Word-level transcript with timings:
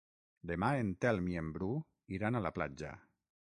Demà 0.51 0.69
en 0.83 0.89
Telm 1.05 1.27
i 1.33 1.37
en 1.43 1.53
Bru 1.59 1.69
iran 2.19 2.39
a 2.39 2.43
la 2.49 2.55
platja. 2.59 2.93